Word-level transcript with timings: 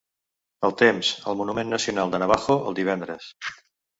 El 0.67 0.71
temps 0.81 1.09
al 1.33 1.37
monument 1.41 1.69
nacional 1.75 2.15
de 2.15 2.21
Navajo 2.25 2.57
el 2.71 2.79
divendres. 2.83 3.29